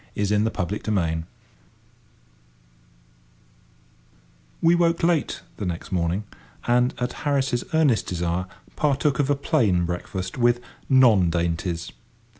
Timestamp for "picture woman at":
0.15-0.55